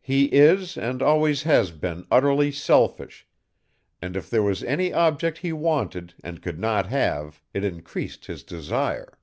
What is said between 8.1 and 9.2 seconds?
his desire."